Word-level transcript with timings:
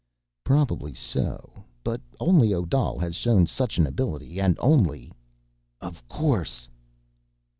"Probably 0.43 0.95
so. 0.95 1.63
But 1.83 2.01
only 2.19 2.55
Odal 2.55 2.97
has 2.97 3.13
shown 3.13 3.45
such 3.45 3.77
an 3.77 3.85
ability, 3.85 4.39
and 4.39 4.57
only... 4.57 5.13
_of 5.79 5.97
course! 6.09 6.67